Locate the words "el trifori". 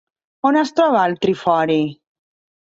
1.09-1.79